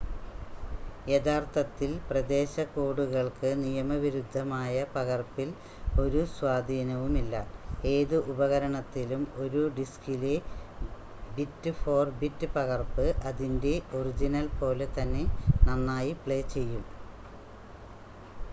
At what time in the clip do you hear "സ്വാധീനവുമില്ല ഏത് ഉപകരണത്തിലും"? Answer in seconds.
6.31-9.21